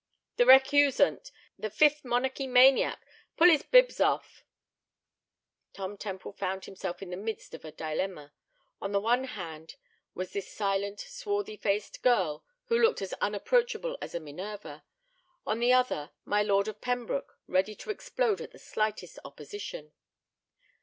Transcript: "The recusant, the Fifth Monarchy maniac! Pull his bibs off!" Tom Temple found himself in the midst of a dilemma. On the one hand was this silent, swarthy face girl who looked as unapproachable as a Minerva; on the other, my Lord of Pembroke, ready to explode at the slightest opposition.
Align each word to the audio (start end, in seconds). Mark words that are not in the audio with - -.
"The 0.37 0.47
recusant, 0.47 1.29
the 1.59 1.69
Fifth 1.69 2.03
Monarchy 2.03 2.47
maniac! 2.47 3.05
Pull 3.37 3.49
his 3.49 3.61
bibs 3.61 3.99
off!" 4.01 4.43
Tom 5.73 5.95
Temple 5.95 6.31
found 6.31 6.65
himself 6.65 7.03
in 7.03 7.11
the 7.11 7.15
midst 7.15 7.53
of 7.53 7.63
a 7.63 7.71
dilemma. 7.71 8.33
On 8.81 8.93
the 8.93 8.99
one 8.99 9.25
hand 9.25 9.75
was 10.15 10.33
this 10.33 10.51
silent, 10.51 10.99
swarthy 11.01 11.55
face 11.55 11.91
girl 11.99 12.43
who 12.65 12.79
looked 12.81 13.03
as 13.03 13.13
unapproachable 13.21 13.95
as 14.01 14.15
a 14.15 14.19
Minerva; 14.19 14.83
on 15.45 15.59
the 15.59 15.71
other, 15.71 16.09
my 16.25 16.41
Lord 16.41 16.67
of 16.67 16.81
Pembroke, 16.81 17.37
ready 17.45 17.75
to 17.75 17.91
explode 17.91 18.41
at 18.41 18.49
the 18.49 18.57
slightest 18.57 19.19
opposition. 19.23 19.93